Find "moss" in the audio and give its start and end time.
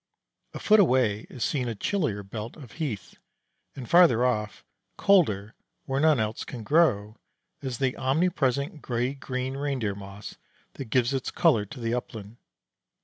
9.93-10.37